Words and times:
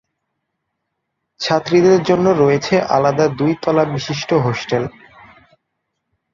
ছাত্রীদের 1.39 1.99
জন্য 2.03 2.25
রয়েছে 2.41 2.75
আলাদা 2.89 3.25
দুই 3.39 3.51
তলা 3.61 3.83
বিশিষ্ট 3.85 4.29
হোস্টেল। 4.45 4.83